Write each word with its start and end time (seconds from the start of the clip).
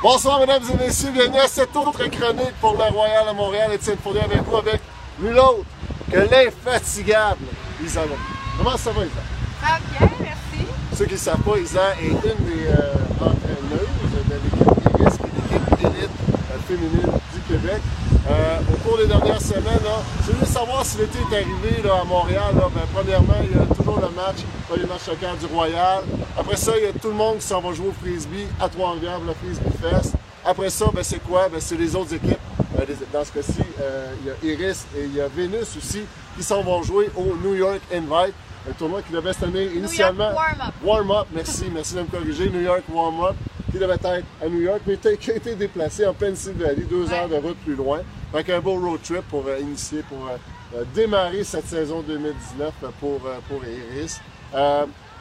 Bonsoir 0.00 0.38
mesdames 0.38 0.62
et 0.72 0.76
messieurs, 0.76 1.10
bienvenue 1.10 1.40
à 1.40 1.48
cette 1.48 1.74
autre 1.74 1.90
chronique 2.08 2.54
pour 2.60 2.74
le 2.74 2.84
Royal 2.84 3.26
à 3.28 3.32
Montréal. 3.32 3.72
Étienne 3.72 3.96
Fournier 4.00 4.20
avec 4.20 4.42
vous 4.44 4.56
avec 4.56 4.80
nul 5.18 5.36
autre 5.36 5.64
que 6.08 6.18
l'infatigable 6.18 7.46
Isa 7.84 8.02
Lamy. 8.02 8.12
Comment 8.56 8.76
ça 8.76 8.92
va 8.92 9.04
Isa? 9.04 9.14
Ça 9.60 9.66
va 9.66 9.78
bien, 9.98 10.08
merci. 10.20 10.68
Ceux 10.96 11.06
qui 11.06 11.14
ne 11.14 11.18
savent 11.18 11.40
pas, 11.40 11.58
Isa 11.58 11.80
est 12.00 12.10
une 12.10 12.44
des 12.46 12.66
euh, 12.68 12.94
entraîneuses 13.20 13.88
de 14.28 14.34
l'équipe 14.34 15.80
élite 15.80 16.10
euh, 16.30 16.58
féminine 16.68 17.12
du 17.34 17.40
Québec. 17.52 17.82
Euh, 18.30 18.58
au 18.72 18.76
cours 18.88 18.98
des 18.98 19.06
dernières 19.06 19.40
semaines, 19.40 19.64
là, 19.84 20.02
je 20.26 20.32
voulais 20.32 20.46
savoir 20.46 20.84
si 20.84 20.98
l'été 20.98 21.18
est 21.18 21.34
arrivé 21.36 21.82
là, 21.82 22.00
à 22.02 22.04
Montréal. 22.04 22.52
Là, 22.56 22.68
ben, 22.74 22.82
premièrement, 22.94 23.34
il 23.42 23.56
y 23.56 23.60
a 23.60 23.74
toujours 23.74 23.96
le 24.00 24.08
match, 24.14 24.36
pas 24.68 24.76
les 24.76 24.84
matchs 24.84 25.06
choquants 25.06 25.34
du 25.40 25.46
Royal. 25.46 26.02
Après 26.38 26.56
ça, 26.56 26.72
il 26.76 26.84
y 26.84 26.86
a 26.86 26.92
tout 26.92 27.08
le 27.08 27.14
monde 27.14 27.38
qui 27.38 27.46
s'en 27.46 27.60
va 27.60 27.72
jouer 27.72 27.88
au 27.88 27.92
frisbee 27.92 28.46
à 28.60 28.68
Trois-Rivières, 28.68 29.20
le 29.26 29.32
Frisbee 29.32 29.70
Fest. 29.80 30.14
Après 30.44 30.68
ça, 30.68 30.86
ben, 30.92 31.02
c'est 31.02 31.20
quoi? 31.20 31.48
Ben, 31.48 31.58
c'est 31.60 31.76
les 31.76 31.96
autres 31.96 32.14
équipes. 32.14 32.38
Euh, 32.78 32.84
les- 32.86 32.96
dans 33.12 33.24
ce 33.24 33.32
cas-ci, 33.32 33.62
euh, 33.80 34.12
il 34.22 34.48
y 34.48 34.52
a 34.52 34.54
Iris 34.54 34.86
et 34.96 35.04
il 35.04 35.14
y 35.14 35.20
a 35.22 35.28
Vénus 35.28 35.76
aussi 35.78 36.02
qui 36.36 36.42
s'en 36.42 36.62
vont 36.62 36.82
jouer 36.82 37.10
au 37.16 37.34
New 37.42 37.54
York 37.54 37.80
Invite. 37.92 38.34
Un 38.68 38.72
tournoi 38.78 39.00
qui 39.00 39.12
devait 39.12 39.32
se 39.32 39.40
tenir 39.40 39.72
initialement. 39.72 40.32
Warm-Up. 40.34 40.74
Warm-up, 40.84 41.26
merci, 41.32 41.64
merci 41.72 41.94
de 41.94 42.00
me 42.00 42.06
corriger. 42.06 42.50
New 42.50 42.60
York 42.60 42.82
Warm-up, 42.92 43.34
qui 43.70 43.78
devait 43.78 43.94
être 43.94 44.06
à 44.06 44.48
New 44.48 44.60
York, 44.60 44.80
mais 44.86 44.96
qui 44.96 45.30
a 45.30 45.36
été 45.36 45.54
déplacé 45.54 46.06
en 46.06 46.14
Pennsylvanie, 46.14 46.84
deux 46.88 47.12
heures 47.12 47.28
de 47.28 47.36
route 47.36 47.56
plus 47.58 47.74
loin. 47.74 48.00
Fait 48.32 48.52
un 48.54 48.60
beau 48.60 48.74
road 48.74 49.00
trip 49.02 49.22
pour 49.28 49.44
euh, 49.46 49.58
initier, 49.58 50.02
pour 50.02 50.26
euh, 50.28 50.36
euh, 50.76 50.84
démarrer 50.94 51.44
cette 51.44 51.66
saison 51.66 52.02
2019 52.02 52.72
pour, 53.00 53.20
pour 53.20 53.60
Iris. 53.64 54.20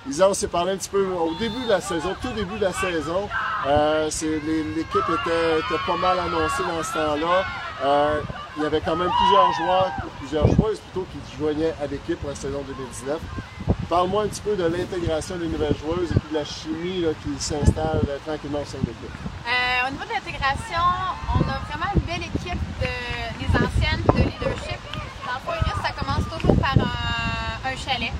Isa, 0.09 0.29
on 0.29 0.33
s'est 0.33 0.47
parlé 0.47 0.71
un 0.71 0.77
petit 0.77 0.89
peu 0.89 1.05
au 1.05 1.33
début 1.37 1.63
de 1.65 1.69
la 1.69 1.81
saison, 1.81 2.15
tout 2.21 2.29
début 2.29 2.57
de 2.57 2.63
la 2.63 2.71
saison. 2.71 3.27
L'équipe 3.65 5.09
était, 5.09 5.59
était 5.59 5.83
pas 5.85 5.97
mal 5.97 6.17
annoncée 6.19 6.63
dans 6.63 6.81
ce 6.81 6.93
temps-là. 6.93 8.23
Il 8.55 8.63
y 8.63 8.65
avait 8.65 8.81
quand 8.81 8.95
même 8.95 9.09
plusieurs 9.09 9.53
joueurs, 9.53 9.91
plusieurs 10.19 10.47
joueuses 10.47 10.79
plutôt, 10.79 11.05
qui 11.11 11.31
se 11.31 11.37
joignaient 11.37 11.73
à 11.81 11.87
l'équipe 11.87 12.19
pour 12.19 12.29
la 12.29 12.35
saison 12.35 12.63
2019. 12.65 13.19
Parle-moi 13.89 14.23
un 14.23 14.27
petit 14.27 14.41
peu 14.41 14.55
de 14.57 14.65
l'intégration 14.65 15.37
des 15.37 15.47
nouvelles 15.47 15.75
joueuses 15.77 16.11
et 16.11 16.19
puis 16.19 16.29
de 16.29 16.35
la 16.35 16.43
chimie 16.43 16.99
là, 17.01 17.11
qui 17.23 17.31
s'installe 17.41 18.03
euh, 18.09 18.17
tranquillement 18.25 18.59
au 18.59 18.65
sein 18.65 18.79
de 18.83 18.87
l'équipe. 18.91 19.15
Euh, 19.47 19.87
au 19.87 19.91
niveau 19.91 20.03
de 20.03 20.11
l'intégration, 20.11 20.83
on 21.31 21.39
a 21.47 21.57
vraiment 21.71 21.87
une 21.95 22.03
belle 22.03 22.27
équipe 22.27 22.59
de 22.83 22.91
les 23.39 23.47
anciennes 23.55 24.03
de 24.11 24.27
leadership. 24.27 24.75
Dans 25.23 25.39
le 25.39 25.55
Iris, 25.55 25.79
ça 25.79 25.95
commence 25.95 26.27
toujours 26.27 26.57
par 26.59 26.75
un, 26.75 27.63
un 27.63 27.75
chalet. 27.79 28.11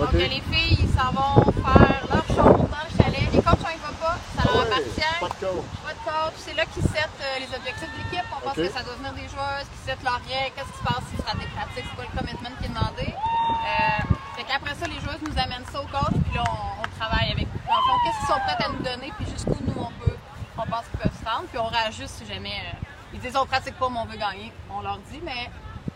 Donc 0.00 0.12
les 0.16 0.40
filles, 0.48 0.88
ils 0.88 0.92
s'en 0.96 1.12
vont 1.12 1.52
faire 1.52 2.00
leur 2.08 2.24
chose 2.32 2.64
dans 2.64 2.84
le 2.88 2.92
chalet. 2.96 3.28
Les 3.28 3.42
coachs, 3.44 3.60
on 3.60 3.76
y 3.76 3.80
va 3.84 3.92
pas, 4.00 4.16
ça 4.32 4.40
leur 4.48 4.62
appartient. 4.64 5.20
Pas 5.20 5.28
de 5.28 5.36
coach. 5.36 5.68
Pas 5.84 5.92
de 5.92 6.02
coach, 6.08 6.36
c'est 6.40 6.56
là 6.56 6.64
qu'ils 6.64 6.88
settent 6.88 7.20
euh, 7.20 7.44
les 7.44 7.50
objectifs 7.52 7.92
de 7.92 7.98
l'équipe. 8.08 8.28
On 8.32 8.40
pense 8.40 8.56
que 8.56 8.72
ça 8.72 8.80
doit 8.80 8.96
venir 8.96 9.12
des 9.12 9.28
joueuses, 9.28 9.68
qui 9.68 9.80
settent 9.84 10.02
leurs 10.02 10.24
règles, 10.24 10.56
qu'est-ce 10.56 10.72
qui 10.72 10.80
se 10.80 10.86
passe 10.88 11.04
s'ils 11.12 11.20
fera 11.20 11.36
des 11.36 11.50
pratiques, 11.52 11.84
c'est 11.84 11.92
quoi 11.92 12.08
le 12.08 12.16
commitment 12.16 12.56
qui 12.56 12.64
est 12.64 12.72
demandé. 12.72 13.08
Euh, 13.12 14.16
fait 14.36 14.44
qu'après 14.44 14.74
ça, 14.74 14.86
les 14.86 15.00
joueuses 15.00 15.22
nous 15.22 15.38
amènent 15.38 15.66
ça 15.72 15.80
au 15.80 15.86
coach, 15.86 16.14
puis 16.24 16.34
là, 16.34 16.42
on, 16.48 16.82
on 16.84 16.88
travaille 17.00 17.32
avec. 17.32 17.46
Dans 17.66 17.76
le 17.76 17.84
fond, 17.86 17.96
qu'est-ce 18.04 18.18
qu'ils 18.18 18.34
sont 18.34 18.40
prêts 18.46 18.64
à 18.64 18.68
nous 18.68 18.82
donner, 18.82 19.12
puis 19.16 19.26
jusqu'où 19.30 19.56
nous, 19.66 19.80
on 19.82 19.92
peut, 20.04 20.16
on 20.58 20.66
pense 20.66 20.84
qu'ils 20.90 21.00
peuvent 21.00 21.18
se 21.18 21.24
rendre, 21.28 21.46
puis 21.48 21.58
on 21.58 21.66
réajuste 21.66 22.14
si 22.18 22.26
jamais. 22.26 22.50
euh, 22.72 22.76
ils 23.14 23.20
disent, 23.20 23.36
on 23.36 23.46
pratique 23.46 23.78
pas, 23.78 23.88
mais 23.90 23.98
on 24.00 24.06
veut 24.06 24.16
gagner. 24.18 24.52
On 24.70 24.82
leur 24.82 24.98
dit, 25.10 25.20
mais 25.22 25.48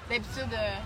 d'habitude, 0.09 0.53
euh, 0.53 0.77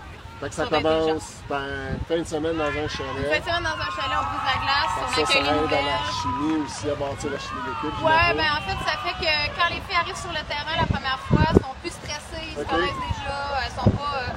Fait 0.40 0.48
que 0.48 0.54
ça 0.54 0.66
commence 0.66 1.22
par 1.48 1.60
une 1.60 2.00
fin 2.08 2.18
de 2.18 2.24
semaine 2.24 2.56
dans 2.56 2.64
un 2.64 2.82
une 2.82 2.88
chalet. 2.88 3.28
fin 3.30 3.38
de 3.38 3.44
semaine 3.44 3.62
dans 3.62 3.78
un 3.78 3.92
chalet, 3.94 4.16
on 4.16 4.26
brise 4.32 4.46
la 4.48 4.58
glace, 4.64 4.92
on 4.96 5.08
ça, 5.08 5.14
ça 5.14 5.22
accueille 5.22 5.42
les 5.42 5.48
aide 5.48 5.72
à 5.76 5.82
la 5.92 6.00
chimie 6.18 6.56
aussi, 6.64 6.90
à 6.90 6.94
bâtir 6.96 7.30
la 7.30 7.38
chimie 7.38 7.62
de 7.62 7.68
l'équipe. 7.68 8.00
Ouais, 8.02 8.32
ben 8.34 8.50
en 8.58 8.62
fait, 8.64 8.78
ça 8.82 8.96
fait 9.04 9.16
que 9.20 9.32
quand 9.60 9.68
les 9.68 9.80
filles 9.86 10.00
arrivent 10.00 10.16
sur 10.24 10.32
le 10.32 10.42
terrain 10.48 10.74
la 10.80 10.86
première 10.88 11.20
fois, 11.28 11.44
elles 11.52 11.60
sont 11.62 11.74
plus 11.84 11.92
stressées, 11.92 12.46
ils 12.48 12.56
se 12.58 12.64
connaissent 12.64 13.02
déjà, 13.12 13.36
elles 13.62 13.76
sont 13.76 13.90
pas. 13.92 14.12
euh, 14.18 14.32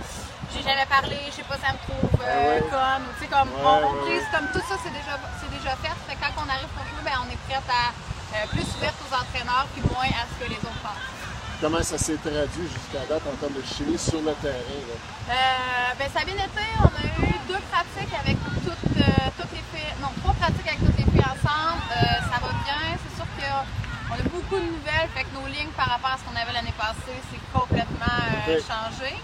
jamais 0.66 0.86
parlé, 0.90 1.18
je 1.30 1.36
sais 1.38 1.48
pas, 1.48 1.58
ça 1.62 1.72
me 1.74 1.80
trouve 1.86 2.10
euh, 2.20 2.26
Ah 2.26 2.50
ouais? 2.50 2.62
comme. 2.74 3.06
Tu 3.16 3.24
sais, 3.24 3.30
comme. 3.30 3.50
Ouais, 3.54 3.80
on, 3.86 3.94
on 4.02 4.32
comme 4.34 4.48
tout 4.52 4.66
ça, 4.68 4.76
c'est 4.82 4.92
déjà, 4.92 5.14
c'est 5.40 5.52
déjà 5.54 5.74
fait. 5.78 5.94
Fait 6.10 6.16
que 6.18 6.22
quand 6.26 6.34
on 6.42 6.50
arrive 6.50 6.72
pour 6.74 6.84
jouer, 6.90 7.04
ben 7.06 7.18
on 7.24 7.30
est 7.30 7.40
prête 7.48 7.70
à. 7.70 7.94
euh, 8.36 8.48
plus 8.52 8.66
ouverte 8.76 8.98
aux 9.06 9.14
entraîneurs, 9.14 9.68
puis 9.74 9.84
moins 9.94 10.10
à 10.12 10.26
ce 10.28 10.36
que 10.44 10.50
les 10.50 10.58
autres 10.60 10.82
pensent. 10.84 11.14
Comment 11.62 11.82
ça 11.82 11.98
s'est 11.98 12.18
traduit 12.20 12.68
jusqu'à 12.68 13.06
date 13.08 13.24
en 13.24 13.36
termes 13.40 13.56
de 13.56 13.64
chimie 13.64 13.98
sur 13.98 14.20
le 14.20 14.34
terrain? 14.44 14.82
là? 14.90 14.96
Euh, 15.32 15.90
ben, 15.98 16.08
ça 16.12 16.20
a 16.22 16.26
bien 16.26 16.36
été. 16.36 16.66
On 16.84 16.92
a 16.92 17.06
eu 17.24 17.32
deux 17.48 17.62
pratiques 17.72 18.12
avec 18.12 18.36
toutes, 18.66 18.98
euh, 19.00 19.30
toutes 19.40 19.54
les 19.56 19.64
filles. 19.72 19.96
Non, 20.04 20.12
trois 20.22 20.34
pratiques 20.36 20.68
avec 20.68 20.84
toutes 20.84 20.98
les 21.00 21.08
filles 21.08 21.24
ensemble. 21.32 21.88
Ça 22.28 22.38
va 22.44 22.52
bien. 22.68 23.00
C'est 23.00 23.16
sûr 23.16 23.28
qu'on 23.40 24.14
a 24.20 24.24
beaucoup 24.28 24.60
de 24.60 24.68
nouvelles. 24.68 25.10
Fait 25.16 25.24
que 25.24 25.32
nos 25.34 25.48
lignes 25.48 25.72
par 25.80 25.88
rapport 25.96 26.12
à 26.12 26.18
ce 26.20 26.28
qu'on 26.28 26.36
avait 26.36 26.52
l'année 26.52 26.76
passée, 26.78 27.16
c'est 27.32 27.44
complètement 27.56 28.20
euh, 28.52 28.60
changé. 28.60 29.16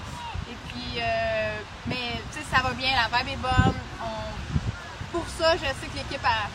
Et 0.51 0.57
puis, 0.67 0.99
euh, 0.99 1.55
mais 1.87 2.19
tu 2.31 2.39
sais, 2.39 2.45
ça 2.53 2.61
va 2.61 2.71
bien. 2.73 2.91
La 2.95 3.07
vibe 3.17 3.33
est 3.33 3.41
bonne. 3.41 3.77
On- 4.03 4.35
Pour 5.11 5.25
ça, 5.39 5.55
je 5.55 5.65
sais 5.79 5.87
que 5.91 5.97
l'équipe 5.97 6.23
a. 6.23 6.47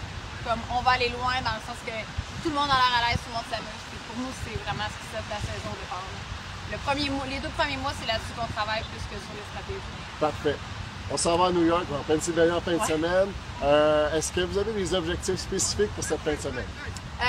Comme, 0.45 0.61
on 0.71 0.81
va 0.83 0.93
aller 0.93 1.09
loin 1.11 1.35
dans 1.45 1.57
le 1.59 1.63
sens 1.67 1.77
que 1.85 1.97
tout 2.43 2.51
le 2.51 2.55
monde 2.55 2.71
a 2.71 2.77
l'air 2.79 2.95
à 3.01 3.11
l'aise, 3.11 3.19
tout 3.25 3.31
le 3.33 3.37
monde 3.37 3.49
s'amuse. 3.51 3.83
Pour 4.07 4.17
nous, 4.23 4.33
c'est 4.45 4.57
vraiment 4.65 4.87
ce 4.87 4.97
qui 5.01 5.07
set 5.13 5.25
la 5.29 5.41
saison 5.43 5.71
au 5.75 5.79
départ. 5.81 6.07
Le 6.71 6.79
premier 6.79 7.11
mois, 7.11 7.27
les 7.29 7.39
deux 7.41 7.49
premiers 7.59 7.77
mois, 7.79 7.93
c'est 7.99 8.07
là-dessus 8.07 8.33
qu'on 8.39 8.47
travaille 8.55 8.83
plus 8.91 9.03
que 9.11 9.19
sur 9.19 9.33
les 9.35 9.47
stratégies. 9.51 9.97
Parfait. 10.21 10.57
On 11.11 11.17
s'en 11.17 11.37
va 11.39 11.47
à 11.47 11.51
New 11.53 11.65
York, 11.67 11.85
en 11.93 12.03
Pennsylvanie 12.03 12.51
en 12.53 12.61
fin 12.61 12.77
de 12.77 12.85
semaine. 12.85 13.31
Euh, 13.63 14.17
Est-ce 14.17 14.33
que 14.33 14.41
vous 14.41 14.59
avez 14.59 14.73
des 14.73 14.95
objectifs 14.95 15.39
spécifiques 15.39 15.93
pour 15.95 16.03
cette 16.05 16.21
fin 16.23 16.33
de 16.35 16.41
semaine? 16.41 16.67
Euh, 17.21 17.25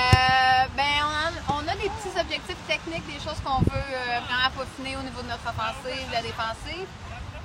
petits 1.98 2.20
objectifs 2.20 2.66
techniques, 2.66 3.06
des 3.06 3.18
choses 3.18 3.40
qu'on 3.44 3.58
veut 3.58 3.74
euh, 3.74 4.20
vraiment 4.20 4.50
peaufiner 4.54 4.96
au 4.96 5.02
niveau 5.02 5.20
de 5.22 5.28
notre 5.28 5.46
offensive, 5.50 6.06
de 6.08 6.12
la 6.12 6.22
défensive. 6.22 6.86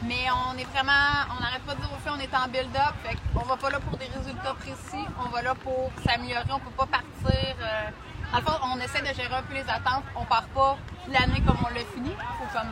Mais 0.03 0.27
on 0.29 0.57
est 0.57 0.69
vraiment, 0.69 1.25
on 1.33 1.41
n'arrête 1.41 1.63
pas 1.63 1.73
de 1.73 1.79
dire 1.81 1.89
aux 1.91 2.01
filles, 2.01 2.13
on 2.13 2.19
est 2.19 2.35
en 2.35 2.47
build-up. 2.49 2.93
Fait 3.03 3.17
qu'on 3.33 3.45
va 3.45 3.57
pas 3.57 3.69
là 3.69 3.79
pour 3.79 3.97
des 3.97 4.05
résultats 4.05 4.53
précis, 4.53 5.05
on 5.17 5.29
va 5.29 5.41
là 5.41 5.55
pour 5.55 5.91
s'améliorer. 6.05 6.51
On 6.51 6.59
peut 6.59 6.75
pas 6.77 6.85
partir. 6.85 7.55
Euh, 7.61 7.89
le 8.35 8.41
fond, 8.41 8.53
on 8.63 8.79
essaie 8.79 9.01
de 9.01 9.13
gérer 9.15 9.33
un 9.33 9.43
peu 9.43 9.53
les 9.53 9.69
attentes. 9.69 10.05
On 10.15 10.25
part 10.25 10.47
pas 10.53 10.77
l'année 11.07 11.41
comme 11.41 11.57
on 11.65 11.73
l'a 11.73 11.85
fini. 11.95 12.11
Il 12.11 12.35
faut 12.37 12.51
comme 12.53 12.69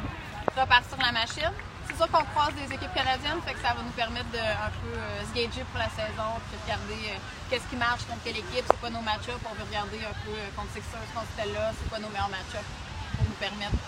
repartir 0.56 0.98
la 1.00 1.12
machine. 1.12 1.52
C'est 1.88 1.98
sûr 1.98 2.08
qu'on 2.12 2.26
croise 2.34 2.54
des 2.56 2.70
équipes 2.74 2.94
canadiennes, 2.94 3.42
fait 3.46 3.54
que 3.54 3.62
ça 3.62 3.74
va 3.74 3.82
nous 3.84 3.96
permettre 3.98 4.30
de 4.32 4.40
un 4.42 4.72
peu 4.82 4.94
euh, 4.96 5.22
se 5.26 5.34
gager 5.34 5.64
pour 5.70 5.80
la 5.82 5.90
saison, 5.92 6.30
puis 6.50 6.58
de 6.58 6.62
regarder 6.66 7.02
euh, 7.14 7.18
qu'est-ce 7.50 7.68
qui 7.70 7.76
marche 7.78 8.06
contre 8.06 8.22
quelle 8.24 8.38
équipe, 8.38 8.66
c'est 8.66 8.80
quoi 8.80 8.90
nos 8.90 9.02
match-ups. 9.02 9.42
On 9.46 9.54
veut 9.58 9.66
regarder 9.68 10.00
un 10.06 10.16
peu 10.26 10.34
euh, 10.34 10.50
contre 10.56 10.72
Sixers, 10.74 11.06
contre 11.14 11.30
Stella, 11.36 11.74
c'est 11.78 11.88
quoi 11.90 12.00
nos 12.00 12.10
meilleurs 12.14 12.30
match-ups 12.32 12.70
pour 13.18 13.26
nous 13.28 13.38
permettre 13.42 13.82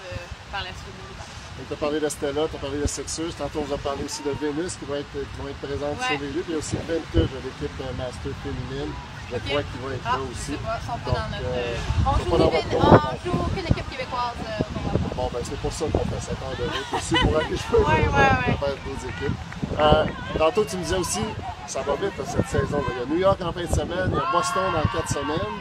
par 0.51 0.61
la 0.61 0.73
suite 0.75 0.93
de. 0.93 1.65
Tu 1.67 1.73
as 1.73 1.77
parlé 1.77 1.99
de 2.01 2.09
Stella, 2.09 2.43
tu 2.49 2.55
as 2.57 2.59
parlé 2.59 2.77
de 2.81 2.87
Sixers. 2.89 3.33
Tantôt, 3.37 3.61
on 3.61 3.65
vous 3.69 3.73
a 3.73 3.77
parlé 3.77 4.03
aussi 4.03 4.21
de 4.25 4.33
Venus 4.35 4.73
qui 4.75 4.85
va 4.85 4.97
être, 4.99 5.13
qui 5.13 5.35
vont 5.39 5.47
être 5.47 5.61
présentes 5.61 5.97
Ouais. 6.01 6.17
sur 6.17 6.19
les 6.19 6.31
lieux. 6.33 6.41
Puis 6.43 6.51
il 6.51 6.53
y 6.53 6.57
a 6.57 6.59
aussi 6.59 6.75
Vintage, 6.75 7.29
l'équipe 7.45 7.77
Master 7.97 8.33
féminine. 8.43 8.91
Je 9.29 9.35
Ok. 9.37 9.45
crois 9.47 9.63
qu'ils 9.63 9.81
vont 9.81 9.91
être 9.93 10.05
Ah, 10.05 10.17
là 10.17 10.23
aussi. 10.27 10.51
sais 10.53 10.61
pas, 10.65 10.75
ils 10.81 10.85
sont 10.85 10.99
pas 10.99 11.11
Donc, 11.13 11.17
dans 11.23 11.29
notre. 11.33 11.53
on, 12.03 12.13
joue 12.19 12.29
votre 12.29 12.43
on 12.43 13.15
joue 13.23 13.37
aucune 13.47 13.65
équipe 13.69 13.89
québécoise. 13.89 14.41
Bon, 15.15 15.29
ben 15.31 15.39
c'est 15.43 15.57
pour 15.59 15.71
ça 15.71 15.85
qu'on 15.91 15.99
fait 15.99 16.21
cette 16.21 16.41
heure 16.41 16.57
de 16.57 16.63
route 16.63 16.93
aussi, 16.93 17.15
pour 17.15 17.31
Ouais, 17.31 17.37
ouais, 17.37 17.45
dans- 17.47 18.17
ouais. 18.17 18.57
dans 18.59 18.67
d'autres 18.67 19.07
équipes. 19.07 19.37
Euh, 19.79 20.05
tantôt, 20.37 20.65
tu 20.65 20.77
me 20.77 20.83
disais 20.83 20.97
aussi, 20.97 21.19
ça 21.67 21.81
va 21.81 21.93
vite 21.93 22.17
là, 22.17 22.23
cette 22.25 22.47
saison. 22.47 22.77
là. 22.77 22.83
Il 22.95 22.99
y 22.99 23.03
a 23.03 23.05
New 23.15 23.19
York 23.21 23.39
en 23.41 23.51
fin 23.51 23.61
de 23.61 23.67
semaine, 23.73 24.09
il 24.11 24.15
y 24.15 24.17
a 24.19 24.31
Boston 24.31 24.63
dans 24.73 24.89
quatre 24.91 25.09
semaines. 25.09 25.53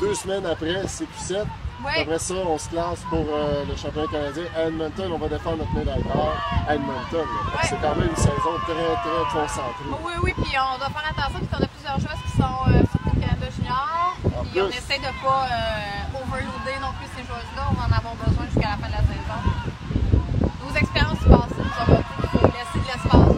Deux 0.00 0.14
semaines 0.14 0.46
après, 0.46 0.82
c'est 0.86 1.04
Q7. 1.04 1.44
Ouais. 1.84 2.02
Après 2.02 2.18
ça, 2.20 2.34
on 2.34 2.56
se 2.58 2.68
classe 2.68 3.00
pour 3.10 3.26
euh, 3.26 3.64
le 3.68 3.74
championnat 3.76 4.06
canadien. 4.06 4.44
À 4.56 4.62
Edmonton, 4.68 5.10
on 5.14 5.18
va 5.18 5.26
défendre 5.28 5.58
notre 5.58 5.74
médaille 5.74 6.02
d'or 6.04 6.32
à 6.68 6.74
Edmonton. 6.76 7.26
C'est 7.64 7.80
quand 7.82 7.96
même 7.96 8.08
une 8.08 8.16
saison 8.16 8.54
très, 8.62 8.74
très 9.02 9.40
concentrée. 9.40 9.90
Oui, 10.04 10.12
oui, 10.22 10.32
puis 10.44 10.54
on 10.62 10.78
doit 10.78 10.90
faire 10.90 11.10
attention 11.10 11.40
parce 11.40 11.58
qu'on 11.58 11.64
a 11.64 11.68
plusieurs 11.74 11.98
joueurs 11.98 12.22
qui 12.22 12.30
sont 12.38 12.70
euh, 12.70 12.82
sur 12.86 13.20
Canada 13.20 13.46
Junior. 13.56 14.14
Puis 14.52 14.60
on 14.60 14.68
essaie 14.68 14.98
de 14.98 15.10
pas 15.26 15.46
euh, 15.50 16.22
overloader 16.22 16.61
joueuses-là. 17.52 17.68
On 17.70 17.74
va 17.74 17.82
en 17.82 17.98
avoir 17.98 18.14
besoin 18.16 18.44
jusqu'à 18.46 18.70
la 18.70 18.76
fin 18.76 18.88
de 18.88 18.92
la 18.92 18.98
saison. 18.98 19.38
Nos 20.64 20.76
expériences 20.76 21.18
passées 21.18 21.62
nous 22.22 22.28
faut 22.28 22.46
laisser 22.46 22.78
de 22.78 22.86
l'espace. 22.86 23.36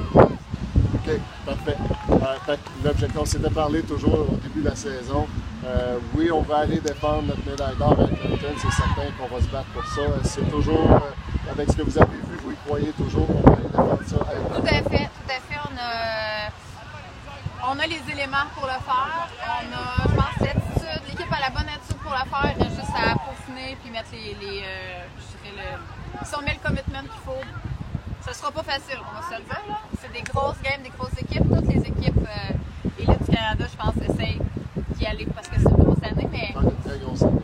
OK, 0.95 1.21
parfait. 1.47 1.77
Euh, 2.11 2.57
L'objectif, 2.85 3.19
on 3.21 3.25
s'était 3.25 3.51
parlé 3.51 3.83
toujours 3.83 4.31
au 4.33 4.37
début 4.37 4.61
de 4.61 4.69
la 4.69 4.77
saison. 4.77 5.27
Euh, 5.65 5.99
oui, 6.15 6.31
on 6.31 6.43
va 6.43 6.59
aller 6.59 6.79
défendre 6.81 7.23
notre 7.23 7.45
médaille 7.49 7.77
d'or 7.77 7.97
à 7.99 8.05
Edmonton, 8.05 8.55
c'est 8.59 8.71
certain 8.71 9.03
qu'on 9.19 9.35
va 9.35 9.41
se 9.43 9.49
battre 9.49 9.69
pour 9.73 9.85
ça. 9.87 10.03
C'est 10.23 10.49
toujours, 10.51 10.91
euh, 10.91 11.51
avec 11.53 11.71
ce 11.71 11.77
que 11.77 11.83
vous 11.83 11.99
avez 11.99 12.13
vu, 12.17 12.37
vous 12.45 12.53
y 12.53 12.57
croyez 12.67 12.93
toujours 12.93 13.27
qu'on 13.27 13.41
va 13.41 13.53
aller 13.57 13.69
défendre 13.69 13.99
ça 14.07 14.17
à 14.17 14.61
Tout 14.61 14.67
à 14.67 14.91
fait, 14.91 15.09
tout 15.09 15.31
à 15.31 15.41
fait. 15.41 15.59
On 15.65 15.77
a, 15.79 17.73
on 17.73 17.79
a 17.79 17.87
les 17.87 18.03
éléments 18.13 18.47
pour 18.55 18.67
le 18.67 18.73
faire. 18.73 19.29
On 19.41 19.73
a, 19.75 20.09
je 20.09 20.15
pense, 20.15 20.41
l'attitude. 20.41 21.03
L'équipe 21.09 21.33
a 21.33 21.41
la 21.41 21.51
bonne 21.51 21.69
attitude 21.69 21.97
pour 22.03 22.13
le 22.13 22.19
faire. 22.31 22.64
Puis 23.83 23.91
mettre 23.91 24.11
les. 24.13 24.35
les 24.41 24.63
euh, 24.63 25.05
je 25.19 25.51
dirais 25.51 25.79
le, 26.21 26.27
si 26.27 26.35
on 26.37 26.43
met 26.43 26.55
le 26.55 26.67
commitment 26.67 27.01
qu'il 27.03 27.21
faut, 27.25 27.43
ce 28.27 28.35
sera 28.35 28.51
pas 28.51 28.63
facile, 28.63 28.99
on 29.01 29.21
va 29.21 29.23
se 29.29 29.35
le 29.41 29.45
dire. 29.45 29.63
là. 29.69 29.79
C'est 30.01 30.13
des 30.13 30.23
grosses 30.23 30.61
games, 30.63 30.83
des 30.83 30.91
grosses 30.91 31.17
équipes. 31.21 31.45
Toutes 31.49 31.69
les 31.73 31.81
équipes 31.81 32.27
euh, 32.27 32.99
élites 32.99 33.23
du 33.31 33.35
Canada, 33.37 33.65
je 33.71 33.77
pense, 33.77 33.95
essayent 34.09 34.41
d'y 34.97 35.07
aller 35.07 35.27
parce 35.27 35.49
que 35.49 35.57
c'est 35.57 35.69
une 35.71 35.77
grosse 35.85 36.03
année, 36.03 36.29
mais. 36.31 36.55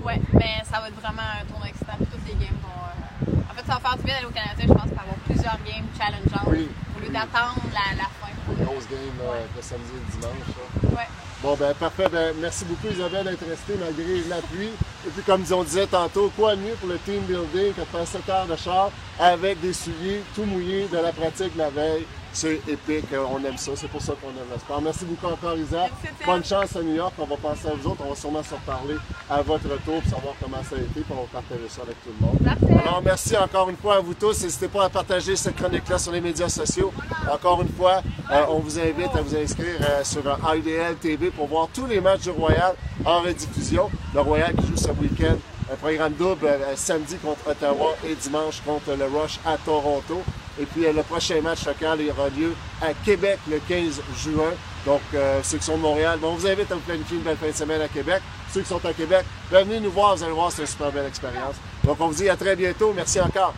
Ouais, 0.05 0.21
mais 0.33 0.63
ça 0.65 0.81
va 0.81 0.89
être 0.89 1.01
vraiment 1.01 1.23
un 1.41 1.45
tournoi 1.47 1.69
excitant. 1.69 1.93
puis 1.97 2.07
Toutes 2.07 2.27
les 2.27 2.35
games 2.35 2.57
vont. 2.63 3.33
euh, 3.33 3.51
En 3.51 3.55
fait, 3.55 3.65
ça 3.67 3.75
va 3.75 3.81
faire 3.81 3.97
du 3.99 4.05
bien 4.05 4.15
d'aller 4.15 4.27
au 4.27 4.31
Canada, 4.31 4.59
je 4.63 4.67
pense, 4.73 4.89
pour 4.91 5.01
avoir 5.01 5.17
plusieurs 5.27 5.59
games 5.65 5.87
challengeantes 5.97 6.49
Oui. 6.49 6.69
au 6.97 7.01
lieu 7.01 7.09
d'attendre 7.11 7.61
la, 7.73 7.97
la 7.97 8.09
fin. 8.19 8.20
Grosse 8.59 8.89
game 8.89 9.17
là, 9.19 9.41
le 9.57 9.63
samedi 9.63 9.91
et 9.95 10.01
le 10.01 10.21
dimanche. 10.21 10.49
là. 10.49 10.97
Ouais. 10.97 11.09
Bon, 11.43 11.55
ben 11.57 11.73
parfait. 11.75 12.09
Ben, 12.13 12.35
merci 12.39 12.65
beaucoup, 12.67 12.93
Isabelle, 12.93 13.25
d'être 13.25 13.49
restée 13.49 13.75
malgré 13.79 14.21
la 14.29 14.43
pluie. 14.43 14.73
Et 15.07 15.11
puis, 15.11 15.23
comme 15.23 15.45
on 15.53 15.63
disait 15.65 15.87
tantôt, 15.87 16.31
quoi 16.37 16.55
de 16.55 16.61
mieux 16.61 16.75
pour 16.75 16.89
le 16.89 16.99
team 16.99 17.23
building 17.23 17.73
que 17.73 17.81
de 17.81 17.87
faire 17.87 18.07
7 18.07 18.29
heures 18.29 18.47
de 18.47 18.57
char 18.57 18.91
avec 19.19 19.61
des 19.61 19.73
souliers 19.73 20.23
tout 20.35 20.45
mouillés 20.45 20.87
de 20.93 20.99
la 20.99 21.13
pratique 21.13 21.57
la 21.57 21.71
veille. 21.71 22.07
C'est 22.33 22.61
épique. 22.69 23.13
Euh, 23.13 23.25
On 23.31 23.45
aime 23.45 23.57
ça. 23.57 23.73
C'est 23.75 23.89
pour 23.89 24.01
ça 24.01 24.13
qu'on 24.21 24.29
aime 24.29 24.49
le 24.53 24.59
sport. 24.59 24.81
Merci 24.83 25.05
beaucoup 25.05 25.33
encore, 25.33 25.57
Isa. 25.57 25.89
Bonne 26.25 26.45
chance 26.45 26.77
à 26.77 26.83
New 26.83 26.95
York. 26.95 27.15
On 27.19 27.25
va 27.27 27.37
penser 27.37 27.69
à 27.69 27.73
vous 27.75 27.91
autres. 27.91 28.03
On 28.05 28.11
va 28.11 28.15
sûrement 28.17 28.43
se 28.43 28.55
reparler 28.55 28.97
à 29.29 29.43
votre 29.43 29.65
retour 29.69 30.01
pour 30.01 30.11
savoir 30.11 30.35
comment 30.43 30.63
ça 30.69 30.77
a 30.77 30.79
été. 30.79 31.01
Puis 31.01 31.05
on 31.11 31.15
va 31.23 31.29
partager 31.33 31.69
ça 31.69 31.83
avec 31.83 31.97
tout 32.03 32.11
le 32.21 32.27
monde. 32.27 32.39
Parfait. 32.45 32.81
Alors, 32.89 33.03
merci 33.05 33.37
encore 33.37 33.69
une 33.71 33.77
fois 33.77 33.97
à 33.97 34.01
vous 34.01 34.15
tous. 34.15 34.43
N'hésitez 34.43 34.69
pas 34.69 34.85
à 34.85 34.89
partager 34.89 35.37
cette 35.37 35.57
chronique-là 35.57 35.99
sur 35.99 36.13
les 36.13 36.21
médias 36.21 36.49
sociaux. 36.49 36.93
Encore 37.31 37.63
une 37.63 37.69
fois, 37.73 38.03
euh, 38.31 38.45
on 38.49 38.59
vous 38.61 38.79
invite 38.79 39.15
à 39.15 39.23
vous 39.23 39.35
inscrire 39.37 39.77
euh, 39.83 40.05
sur 40.05 40.23
IDL 40.55 40.97
TV 40.97 41.31
pour 41.31 41.47
voir 41.49 41.69
tous 41.75 41.87
les 41.87 42.01
matchs 42.01 42.23
du 42.23 42.31
Royal 42.31 42.75
en 43.05 43.21
rediffusion. 43.23 43.91
Le 44.15 44.21
Royal 44.21 44.55
qui 44.55 44.67
joue 44.69 44.77
ce 44.77 44.91
week-end. 45.01 45.37
Un 45.73 45.77
programme 45.77 46.15
double 46.15 46.47
euh, 46.47 46.73
samedi 46.75 47.17
contre 47.17 47.49
Ottawa 47.49 47.95
et 48.05 48.15
dimanche 48.17 48.61
contre 48.67 48.97
le 48.97 49.05
Rush 49.05 49.39
à 49.47 49.57
Toronto. 49.57 50.23
Et 50.61 50.67
puis 50.67 50.85
euh, 50.87 50.93
le 50.93 51.03
prochain 51.03 51.41
match 51.41 51.67
local 51.67 51.99
il 52.01 52.11
aura 52.11 52.29
lieu 52.29 52.55
à 52.83 52.93
Québec 53.05 53.39
le 53.49 53.61
15 53.67 54.03
juin. 54.17 54.53
Donc 54.85 55.01
euh, 55.15 55.41
ceux 55.43 55.59
qui 55.59 55.65
sont 55.65 55.77
de 55.77 55.83
Montréal, 55.83 56.19
on 56.23 56.35
vous 56.35 56.47
invite 56.47 56.71
à 56.71 56.75
vous 56.75 56.81
planifier 56.81 57.17
une 57.17 57.23
belle 57.23 57.37
fin 57.37 57.49
de 57.49 57.53
semaine 57.53 57.81
à 57.81 57.89
Québec. 57.89 58.21
Ceux 58.53 58.61
qui 58.61 58.69
sont 58.69 58.85
à 58.85 58.93
Québec, 58.93 59.25
venez 59.51 59.81
nous 59.81 59.91
voir, 59.91 60.17
vous 60.17 60.23
allez 60.23 60.33
voir, 60.33 60.51
c'est 60.53 60.63
une 60.63 60.69
super 60.69 60.93
belle 60.93 61.07
expérience. 61.07 61.55
Donc 61.85 61.97
on 62.01 62.09
vous 62.09 62.15
dit 62.15 62.29
à 62.29 62.37
très 62.37 62.57
bientôt. 62.57 62.93
Merci 62.95 63.21
encore. 63.21 63.55